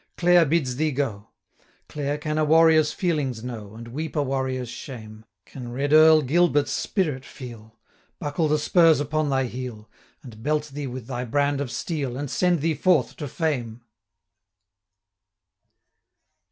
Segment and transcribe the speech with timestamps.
[0.17, 1.27] Clare bids thee go!
[1.87, 6.23] Clare can a warrior's feelings know, 305 And weep a warrior's shame; Can Red Earl
[6.23, 7.77] Gilbert's spirit feel,
[8.17, 9.91] Buckle the spurs upon thy heel,
[10.23, 13.83] And belt thee with thy brand of steel, And send thee forth to fame!'